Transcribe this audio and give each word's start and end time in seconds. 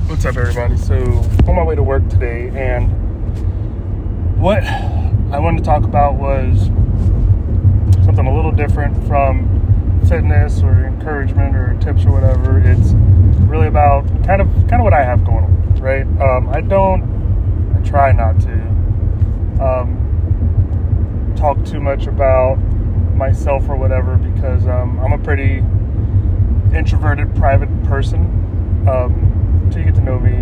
what's 0.00 0.24
up, 0.24 0.36
everybody? 0.36 0.76
So, 0.76 0.96
on 1.46 1.56
my 1.56 1.64
way 1.64 1.74
to 1.74 1.82
work 1.82 2.08
today, 2.08 2.48
and 2.54 2.88
what 4.40 4.62
I 4.64 5.38
wanted 5.38 5.58
to 5.58 5.64
talk 5.64 5.84
about 5.84 6.14
was 6.14 6.66
something 8.04 8.26
a 8.26 8.34
little 8.34 8.52
different 8.52 9.06
from 9.06 10.00
fitness 10.08 10.62
or 10.62 10.86
encouragement 10.86 11.56
or 11.56 11.76
tips 11.80 12.06
or 12.06 12.12
whatever. 12.12 12.58
It's 12.58 12.92
really 13.42 13.66
about 13.66 14.06
kind 14.24 14.40
of 14.40 14.48
kind 14.68 14.74
of 14.74 14.84
what 14.84 14.94
I 14.94 15.04
have 15.04 15.24
going 15.26 15.44
on, 15.44 15.74
right? 15.76 16.06
Um, 16.22 16.48
I 16.48 16.62
don't, 16.62 17.76
I 17.76 17.86
try 17.86 18.12
not 18.12 18.40
to 18.40 18.52
um, 19.62 21.34
talk 21.36 21.62
too 21.66 21.80
much 21.80 22.06
about 22.06 22.56
myself 23.14 23.68
or 23.68 23.76
whatever 23.76 24.16
because 24.16 24.66
um, 24.66 24.98
I'm 25.00 25.12
a 25.12 25.18
pretty 25.18 25.62
introverted, 26.74 27.34
private 27.36 27.68
person. 27.84 28.38
Um, 28.88 29.31
until 29.72 29.86
you 29.86 29.92
get 29.92 29.98
to 29.98 30.04
know 30.04 30.18
me, 30.18 30.32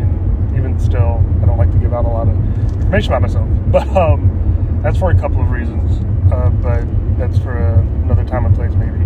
even 0.58 0.76
still, 0.80 1.24
I 1.40 1.46
don't 1.46 1.56
like 1.56 1.70
to 1.70 1.78
give 1.78 1.94
out 1.94 2.04
a 2.04 2.08
lot 2.08 2.26
of 2.28 2.34
information 2.74 3.12
about 3.12 3.22
myself. 3.22 3.48
But 3.70 3.86
um, 3.96 4.80
that's 4.82 4.98
for 4.98 5.12
a 5.12 5.14
couple 5.14 5.40
of 5.40 5.52
reasons. 5.52 6.02
Uh, 6.32 6.48
but 6.48 6.84
that's 7.16 7.38
for 7.38 7.56
another 7.56 8.24
time 8.24 8.44
and 8.46 8.54
place, 8.56 8.72
maybe. 8.72 9.04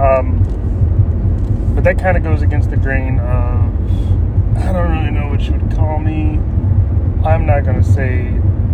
Um, 0.00 0.42
but 1.76 1.84
that 1.84 1.98
kind 1.98 2.16
of 2.16 2.24
goes 2.24 2.42
against 2.42 2.70
the 2.70 2.76
grain 2.76 3.20
of 3.20 4.58
I 4.58 4.72
don't 4.72 4.90
really 4.90 5.12
know 5.12 5.28
what 5.28 5.40
you 5.42 5.52
would 5.52 5.70
call 5.76 6.00
me. 6.00 6.40
I'm 7.24 7.46
not 7.46 7.64
gonna 7.64 7.84
say 7.84 8.26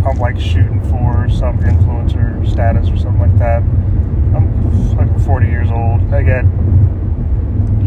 I'm 0.07 0.16
like 0.16 0.41
shooting 0.41 0.80
for 0.88 1.29
some 1.29 1.59
influencer 1.59 2.51
status 2.51 2.88
or 2.88 2.97
something 2.97 3.21
like 3.21 3.38
that. 3.38 3.60
I'm 4.35 4.97
like 4.97 5.21
40 5.27 5.47
years 5.47 5.71
old. 5.71 6.15
I 6.15 6.23
get 6.23 6.45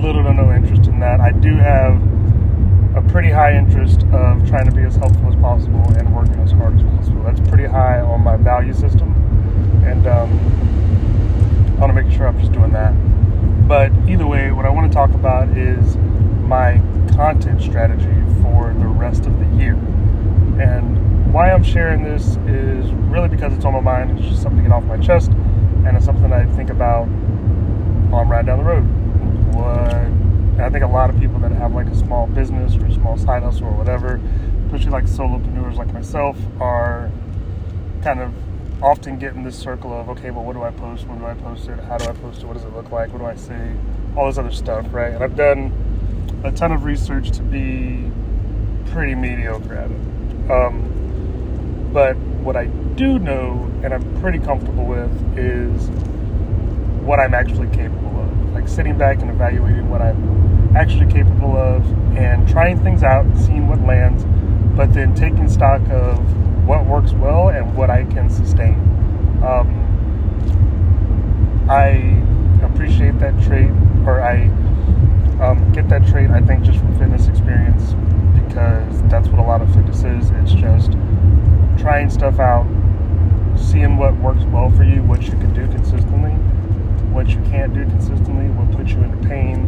little 0.03 0.23
to 0.23 0.33
no 0.33 0.51
interest 0.53 0.87
in 0.87 0.99
that. 0.99 1.19
I 1.19 1.31
do 1.31 1.55
have 1.55 2.08
a 2.95 3.01
pretty 3.09 3.29
high 3.29 3.55
interest 3.55 4.01
of 4.11 4.47
trying 4.47 4.65
to 4.65 4.71
be 4.71 4.81
as 4.81 4.95
helpful 4.95 5.27
as 5.27 5.35
possible 5.39 5.83
and 5.97 6.15
working 6.15 6.39
as 6.39 6.51
hard 6.51 6.75
as 6.75 6.83
possible. 6.83 7.23
That's 7.23 7.39
pretty 7.47 7.65
high 7.65 7.99
on 7.99 8.21
my 8.21 8.35
value 8.35 8.73
system, 8.73 9.13
and 9.85 10.07
um, 10.07 10.31
I 11.77 11.81
want 11.81 11.95
to 11.95 12.01
make 12.01 12.11
sure 12.11 12.27
I'm 12.27 12.39
just 12.39 12.51
doing 12.51 12.71
that. 12.73 12.93
But 13.67 13.91
either 14.07 14.25
way, 14.25 14.51
what 14.51 14.65
I 14.65 14.69
want 14.69 14.91
to 14.91 14.93
talk 14.93 15.11
about 15.11 15.49
is 15.49 15.97
my 16.41 16.81
content 17.15 17.61
strategy 17.61 18.23
for 18.41 18.73
the 18.73 18.87
rest 18.87 19.27
of 19.27 19.37
the 19.37 19.45
year. 19.55 19.73
And 20.59 21.31
why 21.31 21.51
I'm 21.51 21.63
sharing 21.63 22.03
this 22.03 22.37
is 22.47 22.91
really 22.91 23.27
because 23.27 23.53
it's 23.53 23.65
on 23.65 23.73
my 23.73 23.79
mind. 23.79 24.17
It's 24.17 24.27
just 24.27 24.41
something 24.41 24.63
to 24.63 24.69
get 24.69 24.75
off 24.75 24.83
my 24.85 24.97
chest, 24.97 25.29
and 25.29 25.95
it's 25.95 26.05
something 26.05 26.33
I 26.33 26.45
think 26.55 26.71
about 26.71 27.05
while 28.09 28.21
I'm 28.21 28.31
riding 28.31 28.47
down 28.47 28.57
the 28.57 28.65
road. 28.65 28.83
What 29.53 30.28
and 30.59 30.65
I 30.65 30.69
think 30.69 30.83
a 30.83 30.87
lot 30.87 31.09
of 31.09 31.17
people 31.17 31.39
that 31.39 31.53
have 31.53 31.73
like 31.73 31.87
a 31.87 31.95
small 31.95 32.27
business 32.27 32.75
or 32.75 32.85
a 32.85 32.91
small 32.91 33.17
side 33.17 33.43
hustle 33.43 33.67
or 33.67 33.71
whatever, 33.71 34.19
especially 34.65 34.91
like 34.91 35.05
solopreneurs 35.05 35.77
like 35.77 35.93
myself, 35.93 36.37
are 36.59 37.09
kind 38.03 38.19
of 38.19 38.33
often 38.83 39.17
get 39.17 39.35
in 39.35 39.43
this 39.43 39.57
circle 39.57 39.93
of 39.93 40.09
okay, 40.09 40.31
well, 40.31 40.43
what 40.43 40.51
do 40.51 40.63
I 40.63 40.71
post? 40.71 41.07
When 41.07 41.19
do 41.19 41.25
I 41.25 41.33
post 41.35 41.69
it? 41.69 41.79
How 41.79 41.97
do 41.97 42.09
I 42.09 42.11
post 42.11 42.43
it? 42.43 42.45
What 42.45 42.55
does 42.55 42.65
it 42.65 42.73
look 42.73 42.91
like? 42.91 43.13
What 43.13 43.19
do 43.19 43.25
I 43.25 43.37
say? 43.37 43.73
All 44.17 44.25
this 44.27 44.37
other 44.37 44.51
stuff, 44.51 44.85
right? 44.91 45.13
And 45.13 45.23
I've 45.23 45.37
done 45.37 45.71
a 46.43 46.51
ton 46.51 46.73
of 46.73 46.83
research 46.83 47.31
to 47.31 47.41
be 47.41 48.11
pretty 48.91 49.15
mediocre 49.15 49.75
at 49.75 49.89
it. 49.89 50.51
Um, 50.51 51.89
but 51.93 52.17
what 52.17 52.57
I 52.57 52.65
do 52.65 53.17
know 53.17 53.71
and 53.81 53.93
I'm 53.93 54.19
pretty 54.19 54.39
comfortable 54.39 54.83
with 54.83 55.37
is 55.37 55.89
what 57.05 57.17
I'm 57.17 57.33
actually 57.33 57.69
capable 57.69 58.19
of. 58.19 58.28
Like 58.53 58.67
sitting 58.67 58.97
back 58.97 59.21
and 59.21 59.29
evaluating 59.29 59.89
what 59.89 60.01
I'm 60.01 60.75
actually 60.75 61.11
capable 61.11 61.55
of 61.57 61.85
and 62.17 62.47
trying 62.47 62.81
things 62.83 63.03
out, 63.03 63.25
seeing 63.37 63.67
what 63.67 63.79
lands, 63.81 64.25
but 64.75 64.93
then 64.93 65.13
taking 65.15 65.49
stock 65.49 65.81
of 65.89 66.17
what 66.67 66.85
works 66.85 67.11
well 67.13 67.49
and 67.49 67.75
what 67.75 67.89
I 67.89 68.03
can 68.05 68.29
sustain. 68.29 68.75
Um, 69.43 69.85
I 71.69 72.23
appreciate 72.65 73.19
that 73.19 73.41
trait, 73.43 73.69
or 74.05 74.21
I 74.21 74.43
um, 75.41 75.71
get 75.71 75.87
that 75.89 76.05
trait, 76.07 76.29
I 76.29 76.41
think, 76.41 76.63
just 76.63 76.79
from 76.79 76.97
fitness 76.97 77.27
experience 77.27 77.93
because 78.47 79.01
that's 79.03 79.27
what 79.29 79.39
a 79.39 79.43
lot 79.43 79.61
of 79.61 79.73
fitness 79.73 80.03
is. 80.03 80.31
It's 80.31 80.53
just 80.53 80.91
trying 81.77 82.09
stuff 82.09 82.39
out, 82.39 82.67
seeing 83.55 83.97
what 83.97 84.15
works 84.17 84.43
well 84.45 84.69
for 84.71 84.83
you, 84.83 85.01
what 85.03 85.23
you 85.23 85.31
can 85.31 85.53
do 85.53 85.67
consistently, 85.67 86.35
what 87.13 87.29
you 87.29 87.41
can't 87.49 87.73
do 87.73 87.83
consistently, 87.85 88.49
what 88.49 88.75
puts 88.75 88.91
you 88.91 89.03
into 89.03 89.27
pain, 89.27 89.65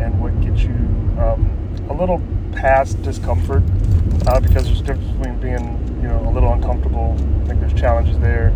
and 0.00 0.18
what 0.20 0.38
gets 0.40 0.62
you 0.62 0.74
um, 1.20 1.50
a 1.90 1.92
little 1.94 2.20
past 2.52 3.00
discomfort 3.02 3.62
uh, 4.26 4.40
because 4.40 4.64
there's 4.64 4.80
a 4.80 4.84
difference 4.84 5.10
between 5.12 5.38
being 5.40 6.00
you 6.02 6.08
know 6.08 6.28
a 6.28 6.30
little 6.30 6.52
uncomfortable 6.52 7.16
I 7.42 7.48
think 7.48 7.60
there's 7.60 7.74
challenges 7.74 8.18
there 8.18 8.50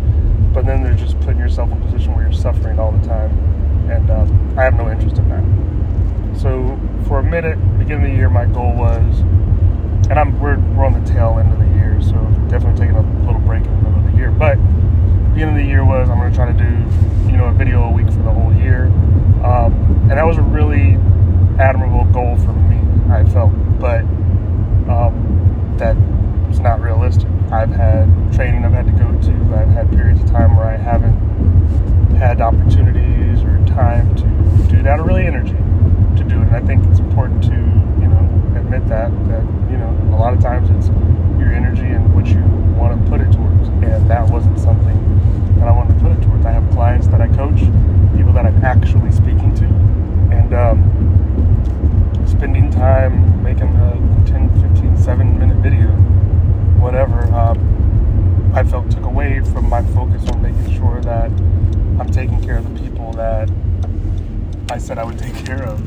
but 0.53 0.65
then 0.65 0.83
they're 0.83 0.95
just 0.95 1.19
putting 1.21 1.37
yourself 1.37 1.71
in 1.71 1.77
a 1.77 1.85
position 1.85 2.15
where 2.15 2.23
you're 2.23 2.33
suffering 2.33 2.79
all 2.79 2.91
the 2.91 3.07
time 3.07 3.31
and 3.89 4.09
um, 4.09 4.57
I 4.57 4.63
have 4.63 4.73
no 4.73 4.89
interest 4.89 5.17
in 5.17 5.29
that. 5.29 6.41
So 6.41 6.79
for 7.07 7.19
a 7.19 7.23
minute 7.23 7.57
beginning 7.77 8.05
of 8.05 8.09
the 8.11 8.15
year 8.15 8.29
my 8.29 8.45
goal 8.45 8.73
was 8.73 9.19
and 10.09 10.19
I'm 10.19 10.39
we're, 10.39 10.57
we're 10.75 10.85
on 10.85 10.93
the 10.93 11.11
tail 11.11 11.37
end 11.39 11.53
of 11.53 11.59
the 11.59 11.75
year 11.75 12.01
so 12.01 12.15
definitely 12.49 12.79
taking 12.79 12.95
a 12.95 13.25
little 13.25 13.41
break 13.41 13.63
in 13.63 13.71
the 13.71 13.89
middle 13.89 14.05
of 14.05 14.11
the 14.11 14.17
year 14.17 14.31
but 14.31 14.55
beginning 15.33 15.57
of 15.57 15.61
the 15.61 15.69
year 15.69 15.85
was 15.85 16.09
I'm 16.09 16.17
going 16.17 16.31
to 16.31 16.35
try 16.35 16.51
to 16.51 16.57
do 16.57 17.29
you 17.31 17.37
know 17.37 17.45
a 17.45 17.53
video 17.53 17.83
a 17.83 17.91
week 17.91 18.07
for 18.07 18.23
the 18.23 18.31
whole 18.31 18.53
year 18.53 18.85
um, 19.45 19.73
and 20.09 20.11
that 20.11 20.25
was 20.25 20.37
a 20.37 20.41
really 20.41 20.97
admirable 21.59 22.05
goal 22.11 22.35
for 22.37 22.53
me, 22.53 22.79
I 23.11 23.23
felt, 23.29 23.51
but 23.79 24.01
um, 24.89 25.75
that's 25.77 26.59
not 26.59 26.81
realistic. 26.81 27.27
I've 27.51 27.71
had 27.85 28.33
training 28.33 28.65
I've 28.65 28.73
had 28.73 28.85
to 28.87 28.91
go 28.91 29.11
to, 29.11 29.55
I've 29.55 29.69
had 29.69 29.89
periods 29.91 30.21
of 30.21 30.29
time 30.29 30.55
where 30.55 30.65
I 30.65 30.77
haven't 30.77 31.15
had 32.17 32.41
opportunities 32.41 33.43
or 33.43 33.63
time 33.65 34.15
to 34.15 34.75
do 34.75 34.81
that, 34.83 34.99
or 34.99 35.03
really 35.03 35.25
energy 35.25 35.55
to 36.17 36.23
do 36.23 36.41
it. 36.41 36.47
And 36.47 36.55
I 36.55 36.61
think 36.61 36.85
it's 36.87 36.99
important 36.99 37.43
to, 37.43 37.55
you 37.55 38.07
know, 38.07 38.23
admit 38.57 38.87
that, 38.87 39.11
that, 39.27 39.43
you 39.69 39.77
know, 39.77 39.91
a 40.13 40.17
lot 40.17 40.33
of 40.33 40.41
times 40.41 40.69
it's 40.69 40.87
your 41.39 41.53
energy 41.53 41.85
and 41.85 42.13
what 42.15 42.25
you 42.27 42.41
want 42.79 42.97
to 42.97 43.09
put 43.09 43.21
it 43.21 43.31
towards. 43.31 43.67
And 43.69 44.09
that 44.09 44.29
wasn't 44.29 44.59
something 44.59 44.97
that 45.59 45.67
I 45.67 45.71
wanted 45.71 45.95
to 45.95 45.99
put 45.99 46.11
it 46.11 46.21
towards. 46.21 46.45
I 46.45 46.51
have 46.51 46.69
clients 46.71 47.07
that 47.07 47.21
I 47.21 47.27
coach, 47.27 47.59
people 48.15 48.33
that 48.33 48.45
I'm 48.45 48.63
actually 48.63 49.11
speaking 49.11 49.53
to, 49.55 49.65
and 50.35 50.53
um, 50.53 52.25
spending 52.27 52.71
time 52.71 53.43
making 53.43 53.69
a 53.75 54.25
10, 54.27 54.49
15, 54.73 54.97
7 54.97 55.39
minute 55.39 55.57
video, 55.57 55.87
whatever, 56.79 57.23
um, 57.33 58.51
I 58.55 58.63
felt 58.63 58.89
took 58.89 59.03
away 59.03 59.41
from 59.41 59.67
my 59.69 59.83
focus 59.93 60.27
on 60.29 60.41
making 60.41 60.77
sure 60.77 61.01
that 61.01 61.25
I'm 61.99 62.09
taking 62.09 62.41
care 62.41 62.57
of 62.57 62.73
the 62.73 62.79
people 62.79 63.11
that 63.13 63.49
I 64.97 65.01
I 65.01 65.03
would 65.03 65.19
take 65.19 65.35
care 65.45 65.63
of. 65.63 65.79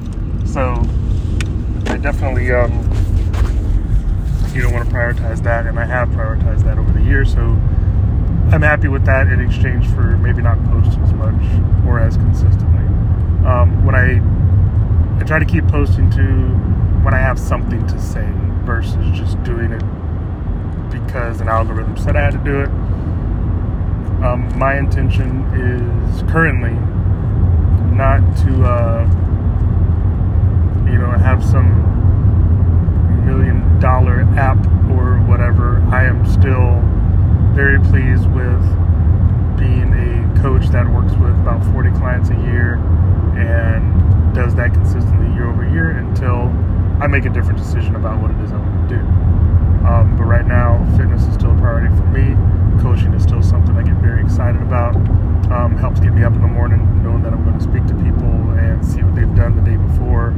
So 0.48 0.82
I 1.86 1.96
definitely, 1.96 2.52
um, 2.52 2.72
you 4.54 4.62
don't 4.62 4.72
want 4.72 4.88
to 4.88 4.94
prioritize 4.94 5.42
that, 5.44 5.66
and 5.66 5.78
I 5.78 5.84
have 5.84 6.08
prioritized 6.10 6.64
that 6.64 6.78
over 6.78 6.92
the 6.92 7.02
years. 7.02 7.32
So 7.32 7.40
I'm 8.52 8.62
happy 8.62 8.88
with 8.88 9.04
that 9.06 9.28
in 9.28 9.40
exchange 9.40 9.86
for 9.88 10.16
maybe 10.18 10.42
not 10.42 10.62
posting 10.66 11.02
as 11.02 11.12
much 11.14 11.86
or 11.86 12.00
as 12.00 12.16
consistently. 12.16 12.84
Um, 13.46 13.84
when 13.84 13.94
I 13.94 14.20
I 15.20 15.24
try 15.24 15.38
to 15.38 15.44
keep 15.44 15.66
posting 15.68 16.10
to 16.10 16.22
when 17.02 17.14
I 17.14 17.18
have 17.18 17.38
something 17.38 17.86
to 17.86 18.00
say 18.00 18.28
versus 18.64 19.18
just 19.18 19.42
doing 19.42 19.72
it 19.72 19.82
because 20.90 21.40
an 21.40 21.48
algorithm 21.48 21.96
said 21.96 22.16
I 22.16 22.20
had 22.20 22.32
to 22.32 22.38
do 22.38 22.60
it. 22.60 22.68
Um, 24.22 24.52
my 24.58 24.76
intention 24.76 25.44
is 25.54 26.22
currently 26.30 26.76
not 27.98 28.20
to, 28.36 28.64
uh, 28.64 29.02
you 30.86 30.96
know, 30.98 31.10
have 31.18 31.44
some 31.44 31.66
million 33.26 33.80
dollar 33.80 34.20
app 34.38 34.56
or 34.88 35.18
whatever. 35.26 35.82
I 35.90 36.04
am 36.04 36.24
still 36.24 36.78
very 37.58 37.80
pleased 37.90 38.30
with 38.30 38.62
being 39.58 39.90
a 39.92 40.40
coach 40.40 40.68
that 40.68 40.88
works 40.88 41.12
with 41.14 41.34
about 41.42 41.60
40 41.72 41.90
clients 41.98 42.30
a 42.30 42.36
year 42.36 42.76
and 43.36 44.32
does 44.32 44.54
that 44.54 44.72
consistently 44.72 45.34
year 45.34 45.50
over 45.50 45.68
year 45.68 45.90
until 45.90 46.54
I 47.02 47.08
make 47.08 47.24
a 47.24 47.30
different 47.30 47.58
decision 47.58 47.96
about 47.96 48.22
what 48.22 48.30
it 48.30 48.38
is 48.44 48.52
I 48.52 48.58
want 48.58 48.88
to 48.88 48.94
do. 48.94 49.02
Um, 49.88 50.16
but 50.16 50.24
right 50.24 50.46
now, 50.46 50.78
fitness 50.96 51.24
is 51.26 51.34
still 51.34 51.50
a 51.50 51.58
priority 51.58 51.88
for 51.96 52.06
me. 52.06 52.36
Coaching 52.80 53.12
is 53.14 53.24
still 53.24 53.42
something 53.42 53.76
I 53.76 53.82
get 53.82 53.96
very 53.96 54.22
excited 54.22 54.62
about. 54.62 54.94
Um, 55.50 55.76
helps 55.78 55.98
get 55.98 56.12
me 56.12 56.22
up 56.22 56.34
in 56.34 56.42
the 56.42 56.46
morning 56.46 57.02
knowing 57.02 57.22
that 57.22 57.32
I'm 57.32 57.42
going 57.42 57.56
to 57.56 57.64
speak 57.64 57.86
to 57.86 57.94
people 58.04 58.28
and 58.58 58.84
see 58.84 59.02
what 59.02 59.14
they've 59.14 59.34
done 59.34 59.56
the 59.56 59.62
day 59.62 59.76
before 59.76 60.34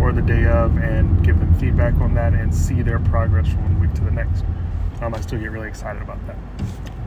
or 0.00 0.12
the 0.12 0.22
day 0.22 0.46
of 0.46 0.76
and 0.78 1.24
give 1.24 1.38
them 1.40 1.50
feedback 1.62 1.94
on 2.00 2.12
that 2.14 2.32
and 2.32 2.52
see 2.52 2.82
their 2.82 2.98
progress 2.98 3.46
from 3.46 3.62
one 3.62 3.80
week 3.80 3.94
to 3.94 4.02
the 4.02 4.10
next. 4.10 4.44
Um, 5.00 5.14
I 5.14 5.20
still 5.20 5.38
get 5.38 5.52
really 5.52 5.68
excited 5.68 6.02
about 6.02 6.18
that. 6.26 6.36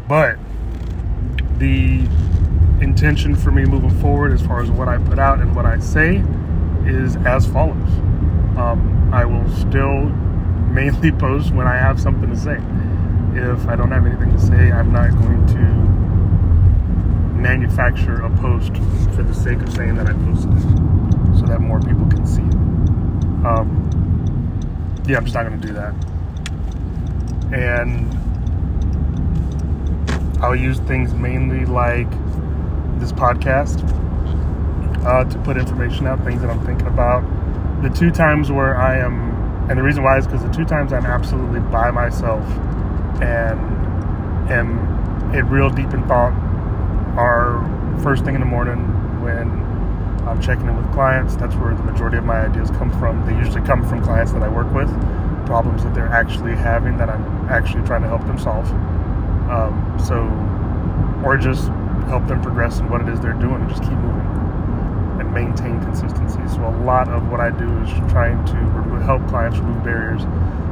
But 0.08 0.38
the 1.60 2.08
intention 2.82 3.36
for 3.36 3.52
me 3.52 3.66
moving 3.66 3.90
forward 4.00 4.32
as 4.32 4.42
far 4.42 4.62
as 4.62 4.72
what 4.72 4.88
I 4.88 4.98
put 4.98 5.20
out 5.20 5.42
and 5.42 5.54
what 5.54 5.66
I 5.66 5.80
say 5.80 6.24
is 6.86 7.18
as 7.18 7.46
follows. 7.46 7.76
Um, 8.58 9.12
I 9.14 9.26
will 9.26 9.50
still 9.56 10.04
mainly 10.72 11.12
post 11.12 11.54
when 11.54 11.68
I 11.68 11.76
have 11.76 12.00
something 12.00 12.30
to 12.30 12.38
say. 12.38 12.58
If 13.38 13.68
I 13.68 13.76
don't 13.76 13.92
have 13.92 14.06
anything 14.06 14.32
to 14.32 14.40
say, 14.40 14.72
I'm 14.72 14.94
not 14.94 15.10
going 15.10 15.46
to 15.48 15.66
manufacture 17.42 18.22
a 18.22 18.30
post 18.38 18.74
for 19.16 19.24
the 19.24 19.34
sake 19.34 19.60
of 19.62 19.74
saying 19.74 19.96
that 19.96 20.08
I 20.08 20.14
posted 20.14 20.54
it 20.54 21.40
so 21.40 21.46
that 21.46 21.60
more 21.60 21.82
people 21.82 22.08
can 22.08 22.26
see 22.26 22.42
it. 22.42 22.56
Um, 23.46 23.85
yeah, 25.08 25.18
I'm 25.18 25.26
just 25.26 25.36
not 25.36 25.48
going 25.48 25.60
to 25.60 25.68
do 25.68 25.74
that. 25.74 25.94
And 27.54 28.14
I'll 30.44 30.56
use 30.56 30.80
things 30.80 31.14
mainly 31.14 31.66
like 31.66 32.10
this 33.00 33.12
podcast 33.12 33.84
uh, 35.06 35.24
to 35.26 35.40
put 35.40 35.58
information 35.58 36.08
out, 36.08 36.24
things 36.24 36.42
that 36.42 36.50
I'm 36.50 36.66
thinking 36.66 36.88
about. 36.88 37.24
The 37.84 37.90
two 37.90 38.10
times 38.10 38.52
where 38.52 38.76
I 38.78 38.98
am, 38.98 39.70
and 39.70 39.78
the 39.78 39.84
reason 39.84 40.04
why 40.04 40.18
is 40.18 40.26
because 40.26 40.44
the 40.44 40.52
two 40.52 40.66
times 40.66 40.92
I'm 40.92 41.06
absolutely 41.06 41.60
by 41.60 41.92
myself 41.92 42.44
and 43.22 43.60
am 44.52 45.34
in 45.34 45.50
real 45.50 45.70
deep 45.70 45.94
in 45.94 46.06
thought 46.08 46.34
are 47.18 47.62
first 48.02 48.24
thing 48.26 48.36
in 48.36 48.42
the 48.42 48.46
morning 48.48 48.80
when 49.22 49.65
I'm 50.28 50.42
checking 50.42 50.68
in 50.68 50.76
with 50.76 50.92
clients. 50.94 51.36
That's 51.36 51.56
where 51.56 51.76
the 51.76 51.84
majority 51.84 52.18
of 52.18 52.26
my 52.26 52.46
ideas 52.46 52.72
come 52.72 52.92
from. 53.00 53.26
They 53.26 53.36
usually 53.36 53.62
come 53.62 53.88
from 53.88 54.04
clients 54.04 54.32
that 54.34 54.42
I 54.42 54.50
work 54.50 54.72
with, 54.74 54.90
problems 55.46 55.84
that 55.84 55.94
they're 55.94 56.08
actually 56.08 56.56
having 56.56 56.98
that 56.98 57.10
I'm 57.10 57.24
actually 57.50 57.86
trying 57.86 58.02
to 58.02 58.08
help 58.08 58.26
them 58.26 58.40
solve. 58.40 58.70
Um, 59.50 59.98
so, 60.04 60.26
or 61.24 61.38
just 61.38 61.68
help 62.10 62.26
them 62.28 62.42
progress 62.42 62.80
in 62.80 62.90
what 62.90 63.02
it 63.02 63.10
is 63.10 63.20
they're 63.20 63.34
doing 63.34 63.62
and 63.62 63.70
just 63.70 63.84
keep 63.84 63.94
moving 63.94 64.26
and 65.22 65.34
maintain 65.34 65.80
consistency. 65.82 66.42
So, 66.56 66.68
a 66.68 66.76
lot 66.84 67.08
of 67.08 67.30
what 67.30 67.40
I 67.40 67.52
do 67.52 67.70
is 67.82 67.90
trying 68.12 68.44
to 68.46 68.56
help 69.06 69.28
clients 69.28 69.60
remove 69.60 69.84
barriers 69.84 70.24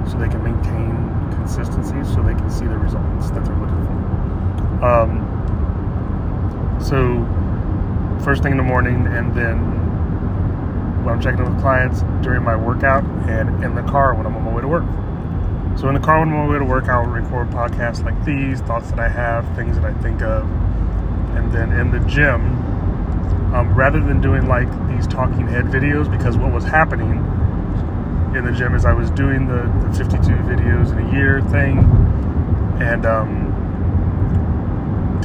so 0.09 0.17
they 0.17 0.27
can 0.27 0.43
maintain 0.43 1.13
consistency 1.35 2.03
so 2.13 2.23
they 2.23 2.33
can 2.33 2.49
see 2.49 2.65
the 2.65 2.77
results 2.77 3.29
that 3.31 3.45
they're 3.45 3.55
looking 3.55 3.85
for. 3.85 4.85
Um, 4.85 5.29
so, 6.81 7.23
first 8.23 8.41
thing 8.41 8.51
in 8.51 8.57
the 8.57 8.63
morning, 8.63 9.05
and 9.07 9.35
then 9.35 9.57
when 11.03 11.13
I'm 11.13 11.21
checking 11.21 11.45
in 11.45 11.53
with 11.53 11.61
clients 11.61 12.01
during 12.21 12.43
my 12.43 12.55
workout, 12.55 13.03
and 13.27 13.63
in 13.63 13.75
the 13.75 13.83
car 13.83 14.15
when 14.15 14.25
I'm 14.25 14.35
on 14.35 14.43
my 14.43 14.53
way 14.53 14.61
to 14.61 14.67
work. 14.67 14.85
So 15.77 15.87
in 15.89 15.95
the 15.95 15.99
car 15.99 16.19
when 16.19 16.29
I'm 16.29 16.35
on 16.35 16.47
my 16.47 16.53
way 16.53 16.59
to 16.59 16.65
work, 16.65 16.87
I'll 16.87 17.05
record 17.05 17.49
podcasts 17.49 18.03
like 18.03 18.23
these, 18.23 18.61
thoughts 18.61 18.89
that 18.91 18.99
I 18.99 19.09
have, 19.09 19.43
things 19.55 19.75
that 19.75 19.85
I 19.85 19.93
think 20.01 20.21
of, 20.21 20.49
and 21.35 21.51
then 21.51 21.73
in 21.73 21.91
the 21.91 21.99
gym, 22.07 22.41
um, 23.53 23.73
rather 23.75 23.99
than 23.99 24.21
doing 24.21 24.47
like 24.47 24.69
these 24.87 25.05
talking 25.05 25.47
head 25.47 25.65
videos, 25.65 26.09
because 26.09 26.37
what 26.37 26.53
was 26.53 26.63
happening 26.63 27.17
in 28.35 28.45
the 28.45 28.51
gym 28.51 28.73
is 28.73 28.85
I 28.85 28.93
was 28.93 29.11
doing 29.11 29.47
the, 29.47 29.63
the 29.85 29.93
52 29.93 30.21
videos 30.43 30.91
in 30.91 31.05
a 31.05 31.11
year 31.11 31.41
thing, 31.41 31.79
and 32.81 33.05
um, 33.05 33.42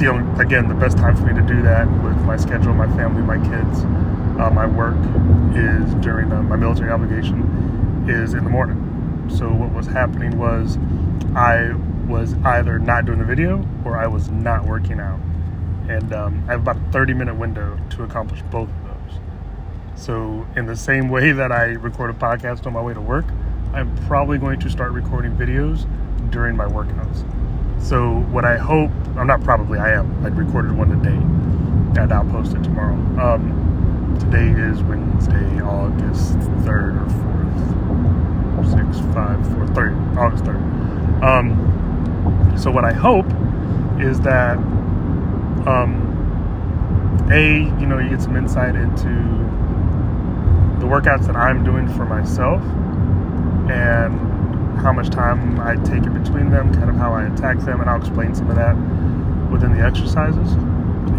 again 0.07 0.69
the 0.69 0.75
best 0.75 0.97
time 0.97 1.15
for 1.15 1.23
me 1.23 1.33
to 1.33 1.45
do 1.45 1.61
that 1.61 1.85
with 2.03 2.17
my 2.23 2.37
schedule, 2.37 2.73
my 2.73 2.87
family, 2.95 3.21
my 3.21 3.37
kids, 3.37 3.83
uh, 4.39 4.49
my 4.49 4.65
work 4.65 4.95
is 5.55 5.93
during 5.95 6.31
uh, 6.31 6.41
my 6.41 6.55
military 6.55 6.89
obligation 6.89 8.05
is 8.07 8.33
in 8.33 8.45
the 8.45 8.49
morning. 8.49 9.29
So 9.29 9.51
what 9.51 9.73
was 9.73 9.87
happening 9.87 10.37
was 10.37 10.77
I 11.35 11.73
was 12.07 12.33
either 12.45 12.79
not 12.79 13.05
doing 13.05 13.19
the 13.19 13.25
video 13.25 13.65
or 13.83 13.97
I 13.97 14.07
was 14.07 14.29
not 14.29 14.65
working 14.65 14.99
out. 14.99 15.19
And 15.89 16.13
um, 16.13 16.45
I 16.47 16.53
have 16.53 16.61
about 16.61 16.77
a 16.77 16.91
30 16.91 17.13
minute 17.13 17.35
window 17.35 17.77
to 17.91 18.03
accomplish 18.03 18.41
both 18.43 18.69
of 18.69 18.83
those. 18.83 19.19
So, 19.95 20.47
in 20.55 20.65
the 20.65 20.77
same 20.77 21.09
way 21.09 21.31
that 21.33 21.51
I 21.51 21.65
record 21.71 22.09
a 22.11 22.13
podcast 22.13 22.65
on 22.65 22.73
my 22.73 22.81
way 22.81 22.93
to 22.93 23.01
work, 23.01 23.25
I'm 23.73 23.93
probably 24.07 24.37
going 24.37 24.59
to 24.61 24.69
start 24.69 24.93
recording 24.93 25.35
videos 25.35 25.85
during 26.31 26.55
my 26.55 26.65
workouts. 26.65 27.25
So, 27.81 28.19
what 28.31 28.45
I 28.45 28.57
hope, 28.57 28.91
I'm 29.17 29.25
not 29.25 29.41
probably, 29.43 29.79
I 29.79 29.93
am. 29.93 30.23
I 30.23 30.27
recorded 30.27 30.73
one 30.77 30.89
today 30.89 31.15
and 31.99 32.13
I'll 32.13 32.25
post 32.25 32.53
it 32.53 32.63
tomorrow. 32.63 32.93
Um, 33.19 34.17
today 34.19 34.49
is 34.61 34.83
Wednesday, 34.83 35.61
August 35.61 36.37
3rd 36.65 37.01
or 37.01 37.05
4th. 37.05 38.89
6, 38.93 38.99
5, 39.13 39.53
4, 39.53 39.65
3rd, 39.67 40.17
August 40.17 40.43
3rd. 40.43 41.23
Um, 41.23 42.55
so, 42.57 42.69
what 42.69 42.85
I 42.85 42.93
hope 42.93 43.25
is 43.99 44.19
that 44.21 44.57
um, 45.67 47.27
a 47.31 47.59
you 47.79 47.85
know 47.85 47.99
you 47.99 48.09
get 48.09 48.21
some 48.21 48.35
insight 48.35 48.75
into 48.75 49.09
the 50.79 50.85
workouts 50.85 51.27
that 51.27 51.35
I'm 51.35 51.63
doing 51.63 51.87
for 51.87 52.05
myself 52.05 52.61
and 53.69 54.28
how 54.79 54.93
much 54.93 55.09
time 55.09 55.59
I 55.59 55.75
take 55.75 56.03
in 56.03 56.23
between 56.23 56.49
them, 56.49 56.73
kind 56.73 56.89
of 56.89 56.95
how 56.95 57.13
I 57.13 57.25
attack 57.27 57.59
them, 57.59 57.81
and 57.81 57.89
I'll 57.89 57.99
explain 57.99 58.33
some 58.33 58.49
of 58.49 58.55
that 58.55 58.75
within 59.51 59.75
the 59.75 59.83
exercises. 59.83 60.53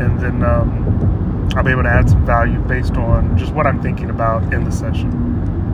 And 0.01 0.19
then 0.19 0.43
um, 0.43 1.51
I'll 1.57 1.65
be 1.65 1.71
able 1.71 1.83
to 1.83 1.91
add 1.91 2.09
some 2.09 2.25
value 2.25 2.59
based 2.61 2.97
on 2.97 3.37
just 3.37 3.53
what 3.53 3.67
I'm 3.67 3.83
thinking 3.83 4.11
about 4.11 4.53
in 4.53 4.65
the 4.65 4.73
session. 4.73 5.11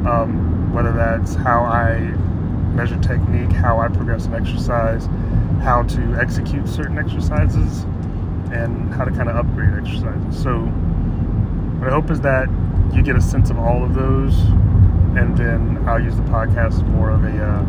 Um, 0.06 0.72
whether 0.72 0.92
that's 0.92 1.34
how 1.34 1.62
I 1.62 1.98
measure 2.74 2.98
technique, 2.98 3.52
how 3.52 3.80
I 3.80 3.88
progress 3.88 4.26
an 4.26 4.34
exercise, 4.34 5.06
how 5.62 5.82
to 5.84 6.16
execute 6.20 6.68
certain 6.68 6.98
exercises, 6.98 7.84
and 8.52 8.92
how 8.94 9.04
to 9.04 9.10
kind 9.10 9.28
of 9.28 9.36
upgrade 9.36 9.74
exercises. 9.74 10.42
So, 10.42 10.60
what 11.78 11.88
I 11.88 11.92
hope 11.92 12.10
is 12.10 12.20
that 12.20 12.48
you 12.92 13.02
get 13.02 13.16
a 13.16 13.20
sense 13.20 13.50
of 13.50 13.58
all 13.58 13.82
of 13.84 13.94
those, 13.94 14.38
and 15.16 15.36
then 15.36 15.82
I'll 15.88 16.02
use 16.02 16.16
the 16.16 16.22
podcast 16.22 16.86
more 16.88 17.10
of 17.10 17.24
a 17.24 17.44
uh, 17.44 17.64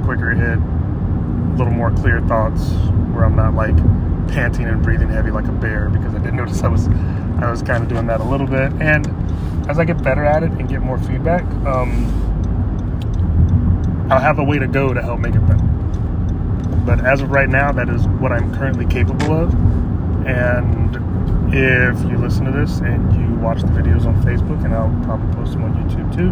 quicker 0.00 0.30
hit, 0.30 0.58
a 0.58 1.54
little 1.56 1.72
more 1.72 1.90
clear 1.90 2.20
thoughts, 2.22 2.70
where 3.12 3.24
I'm 3.24 3.36
not 3.36 3.54
like 3.54 3.76
panting 4.28 4.66
and 4.66 4.82
breathing 4.82 5.08
heavy 5.08 5.30
like 5.30 5.46
a 5.46 5.52
bear 5.52 5.88
because 5.88 6.14
I 6.14 6.18
did 6.18 6.34
notice 6.40 6.62
I 6.62 6.68
was 6.68 6.88
I 7.40 7.50
was 7.50 7.62
kind 7.62 7.82
of 7.82 7.88
doing 7.88 8.06
that 8.06 8.20
a 8.20 8.24
little 8.24 8.46
bit. 8.46 8.72
And 8.80 9.06
as 9.68 9.78
I 9.78 9.84
get 9.84 10.02
better 10.02 10.24
at 10.24 10.42
it 10.42 10.50
and 10.52 10.68
get 10.68 10.80
more 10.80 10.98
feedback, 10.98 11.44
um, 11.66 12.28
I'll 14.10 14.20
have 14.20 14.38
a 14.38 14.44
way 14.44 14.58
to 14.58 14.66
go 14.66 14.92
to 14.92 15.00
help 15.00 15.20
make 15.20 15.34
it 15.34 15.46
better. 15.46 15.64
But 16.84 17.04
as 17.04 17.20
of 17.20 17.30
right 17.30 17.48
now, 17.48 17.72
that 17.72 17.88
is 17.88 18.06
what 18.06 18.32
I'm 18.32 18.54
currently 18.54 18.84
capable 18.86 19.32
of. 19.32 19.54
And 20.26 20.96
if 21.54 21.98
you 22.10 22.18
listen 22.18 22.44
to 22.46 22.52
this 22.52 22.80
and 22.80 23.14
you 23.14 23.38
watch 23.38 23.60
the 23.60 23.68
videos 23.68 24.06
on 24.06 24.20
Facebook, 24.22 24.64
and 24.64 24.74
I'll 24.74 24.90
probably 25.04 25.34
post 25.34 25.52
them 25.52 25.64
on 25.64 25.74
YouTube 25.74 26.14
too, 26.14 26.28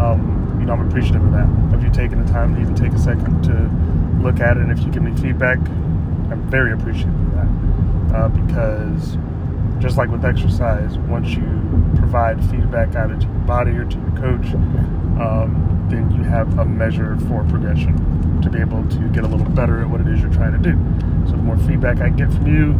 um, 0.00 0.41
you 0.62 0.66
know, 0.68 0.74
I'm 0.74 0.88
appreciative 0.88 1.24
of 1.24 1.32
that. 1.32 1.74
Of 1.74 1.82
you 1.82 1.90
taking 1.90 2.24
the 2.24 2.32
time 2.32 2.54
to 2.54 2.60
even 2.60 2.76
take 2.76 2.92
a 2.92 2.98
second 2.98 3.42
to 3.42 4.22
look 4.22 4.38
at 4.38 4.56
it, 4.56 4.62
and 4.62 4.70
if 4.70 4.78
you 4.84 4.92
give 4.92 5.02
me 5.02 5.12
feedback, 5.20 5.58
I'm 5.58 6.48
very 6.48 6.72
appreciative 6.72 7.12
of 7.12 7.32
that. 7.34 8.14
Uh, 8.14 8.28
because 8.28 9.18
just 9.80 9.96
like 9.96 10.08
with 10.08 10.24
exercise, 10.24 10.96
once 10.98 11.30
you 11.30 11.42
provide 11.96 12.38
feedback 12.48 12.94
either 12.94 13.16
to 13.16 13.26
your 13.26 13.34
body 13.40 13.72
or 13.72 13.84
to 13.84 13.98
your 13.98 14.10
coach, 14.12 14.54
um, 15.18 15.84
then 15.90 16.08
you 16.12 16.22
have 16.22 16.56
a 16.60 16.64
measure 16.64 17.16
for 17.26 17.42
progression 17.44 18.40
to 18.40 18.48
be 18.48 18.60
able 18.60 18.88
to 18.88 19.08
get 19.08 19.24
a 19.24 19.26
little 19.26 19.48
better 19.50 19.80
at 19.80 19.90
what 19.90 20.00
it 20.00 20.06
is 20.06 20.20
you're 20.20 20.32
trying 20.32 20.52
to 20.52 20.58
do. 20.58 20.78
So 21.26 21.32
the 21.32 21.42
more 21.42 21.56
feedback 21.58 22.00
I 22.00 22.10
get 22.10 22.32
from 22.32 22.46
you, 22.46 22.72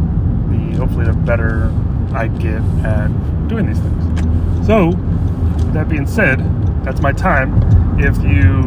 the 0.55 0.77
hopefully 0.77 1.05
the 1.05 1.11
better 1.11 1.69
I 2.13 2.29
get 2.29 2.61
at 2.85 3.09
doing 3.49 3.65
these 3.65 3.79
things. 3.79 4.67
So 4.67 4.91
that 5.73 5.89
being 5.89 6.07
said, 6.07 6.39
that's 6.83 7.01
my 7.01 7.13
time. 7.13 7.53
If 7.99 8.17
you, 8.23 8.61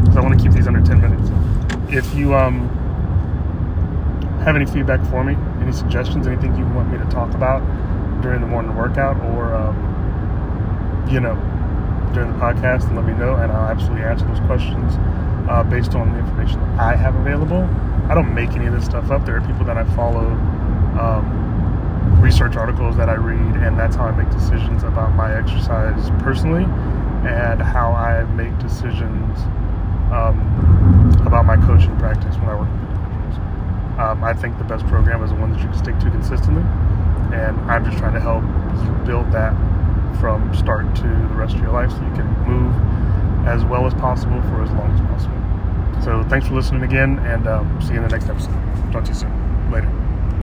because 0.00 0.16
I 0.16 0.20
want 0.20 0.38
to 0.38 0.42
keep 0.42 0.52
these 0.52 0.66
under 0.66 0.80
10 0.80 1.00
minutes. 1.00 1.30
If 1.92 2.14
you 2.14 2.34
um 2.34 2.68
have 4.44 4.56
any 4.56 4.66
feedback 4.66 5.04
for 5.10 5.24
me, 5.24 5.36
any 5.60 5.72
suggestions, 5.72 6.26
anything 6.26 6.56
you 6.56 6.64
want 6.68 6.90
me 6.90 6.98
to 6.98 7.04
talk 7.06 7.34
about 7.34 7.60
during 8.22 8.40
the 8.40 8.46
morning 8.46 8.74
workout, 8.76 9.20
or 9.20 9.54
um, 9.54 11.06
you 11.10 11.20
know 11.20 11.34
during 12.14 12.32
the 12.32 12.38
podcast, 12.38 12.94
let 12.94 13.04
me 13.04 13.12
know, 13.14 13.34
and 13.34 13.52
I'll 13.52 13.68
absolutely 13.70 14.04
answer 14.04 14.26
those 14.26 14.40
questions 14.40 14.94
uh, 15.50 15.62
based 15.64 15.94
on 15.94 16.12
the 16.12 16.18
information 16.18 16.60
that 16.60 16.80
I 16.80 16.96
have 16.96 17.14
available. 17.16 17.62
I 18.08 18.14
don't 18.14 18.34
make 18.34 18.50
any 18.50 18.66
of 18.66 18.72
this 18.72 18.84
stuff 18.84 19.10
up. 19.10 19.26
There 19.26 19.36
are 19.36 19.46
people 19.46 19.64
that 19.66 19.76
I 19.76 19.84
follow, 19.94 20.26
um, 20.98 22.20
research 22.20 22.56
articles 22.56 22.96
that 22.96 23.08
I 23.08 23.14
read, 23.14 23.56
and 23.56 23.78
that's 23.78 23.96
how 23.96 24.04
I 24.04 24.12
make 24.12 24.30
decisions 24.30 24.82
about 24.82 25.14
my 25.14 25.36
exercise 25.36 26.10
personally 26.22 26.64
and 27.26 27.60
how 27.60 27.92
I 27.92 28.24
make 28.34 28.56
decisions 28.58 29.38
um, 30.12 30.38
about 31.26 31.44
my 31.44 31.56
coaching 31.56 31.96
practice 31.98 32.36
when 32.36 32.48
I 32.48 32.54
work 32.54 32.68
with 32.70 32.82
individuals. 32.82 33.36
Um, 33.98 34.24
I 34.24 34.32
think 34.32 34.58
the 34.58 34.64
best 34.64 34.86
program 34.86 35.22
is 35.22 35.30
the 35.30 35.36
one 35.36 35.52
that 35.52 35.60
you 35.60 35.68
can 35.68 35.78
stick 35.78 35.98
to 35.98 36.10
consistently, 36.10 36.62
and 37.34 37.58
I'm 37.70 37.84
just 37.84 37.98
trying 37.98 38.14
to 38.14 38.20
help 38.20 38.44
you 38.84 39.06
build 39.06 39.32
that 39.32 39.52
from 40.20 40.54
start 40.54 40.94
to 40.96 41.02
the 41.02 41.34
rest 41.34 41.54
of 41.54 41.60
your 41.60 41.72
life 41.72 41.90
so 41.90 41.96
you 41.98 42.14
can 42.14 42.26
move 42.46 42.74
as 43.46 43.64
well 43.64 43.86
as 43.86 43.94
possible 43.94 44.40
for 44.42 44.62
as 44.62 44.70
long 44.72 44.90
as 44.92 45.00
possible. 45.08 46.02
So 46.02 46.28
thanks 46.28 46.46
for 46.46 46.54
listening 46.54 46.82
again, 46.82 47.18
and 47.20 47.46
um, 47.46 47.80
see 47.82 47.94
you 47.94 47.96
in 47.96 48.02
the 48.02 48.08
next 48.08 48.28
episode. 48.28 48.52
Talk 48.92 49.04
to 49.04 49.10
you 49.10 49.16
soon. 49.16 49.70
Later. 49.70 50.07